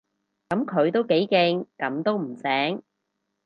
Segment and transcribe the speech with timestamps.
[0.49, 2.81] 噉佢都幾勁，噉都唔醒